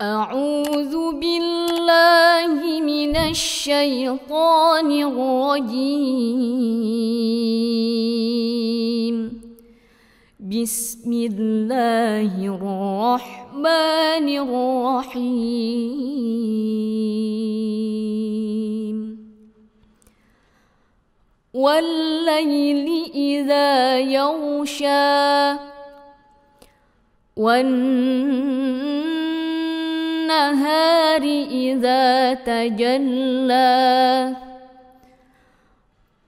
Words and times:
أعوذ 0.00 1.18
بالله 1.18 2.80
من 2.80 3.16
الشيطان 3.16 4.90
الرجيم. 4.92 6.06
بسم 10.40 11.12
الله 11.12 12.30
الرحمن 12.46 14.28
الرحيم. 14.38 15.68
والليل 21.54 23.10
إذا 23.14 23.98
يغشى 23.98 25.58
والنهار 27.36 28.97
إذا 31.50 32.34
تجلى. 32.34 34.36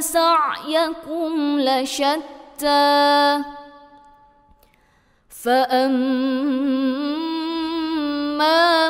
سعيكم 0.00 1.60
لشتى. 1.60 3.38
فأما 5.28 7.17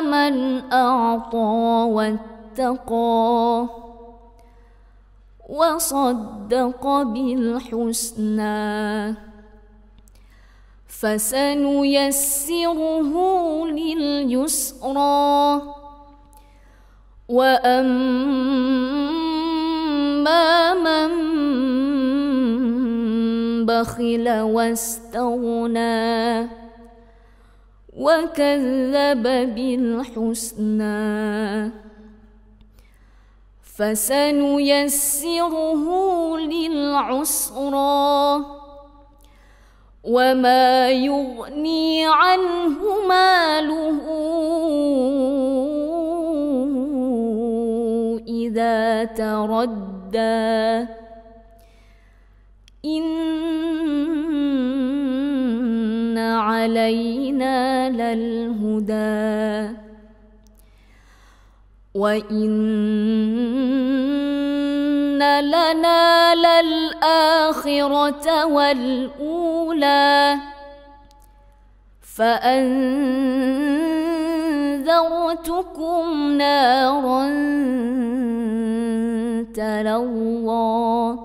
من 0.01 0.63
أعطى 0.73 1.85
واتقى 1.89 3.67
وصدق 5.49 6.83
بالحسنى 7.01 8.59
فسنيسره 10.87 12.33
لليسرى 13.67 15.61
وأما 17.29 18.69
من 20.73 21.09
بخل 23.65 24.29
واستغنى 24.39 25.99
وكذب 27.99 29.23
بالحسنى. 29.55 30.99
فسنيسره 33.79 35.85
للعسرى. 36.37 38.45
وما 40.03 40.89
يغني 40.89 42.05
عنه 42.05 42.79
ماله 43.07 43.99
إذا 48.27 49.03
تردى. 49.03 50.87
علينا 56.59 57.89
للهدى. 57.89 59.77
وإن 61.95 62.49
لنا 65.41 66.35
للآخرة 66.35 68.25
والأولى. 68.45 70.37
فأنذرتكم 72.15 72.77
نارا 76.37 77.29
تلظى. 79.53 81.19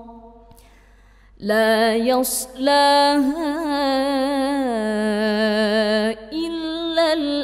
لا 1.39 1.95
يصلاها 1.95 3.55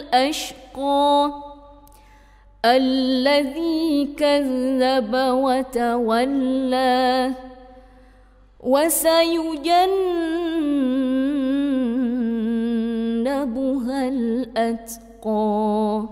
الأشقى 0.02 1.32
الذي 2.66 4.06
كذب 4.18 5.14
وتولى 5.14 7.32
وسيجنبها 8.60 9.92
الأتقى 14.08 16.06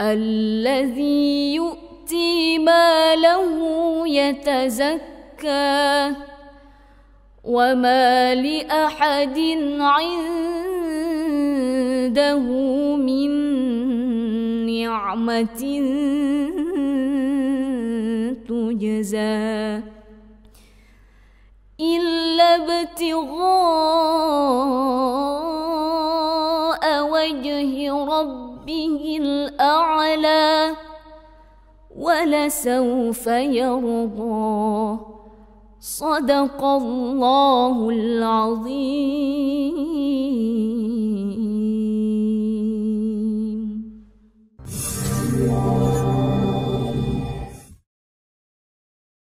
الذي 0.00 1.54
يؤتي 1.54 2.58
ماله 2.58 3.58
يتزكى 4.08 6.12
وما 7.44 8.34
لأحد 8.34 9.38
عنده 12.02 12.38
من 12.96 13.30
نعمة 14.66 15.62
تجزى 18.48 19.82
إلا 21.80 22.48
ابتغاء 22.56 23.22
وجه 27.12 27.72
ربه 27.92 29.18
الأعلى 29.20 30.74
ولسوف 31.96 33.26
يرضى 33.26 34.98
صدق 35.80 36.64
الله 36.64 37.90
العظيم 37.90 39.32